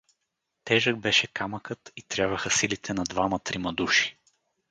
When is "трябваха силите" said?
2.03-2.93